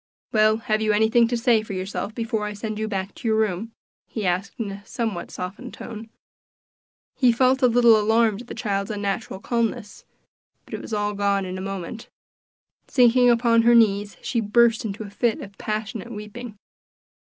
[0.31, 3.37] "Well, have you anything to say for yourself before I send you back to your
[3.37, 3.71] room?"
[4.07, 6.09] he asked in a somewhat softened tone.
[7.15, 10.03] He felt a little alarmed at the child's unnatural calmness;
[10.65, 12.09] but it was all gone in a moment.
[12.87, 16.57] Sinking upon her knees she burst into a fit of passionate weeping.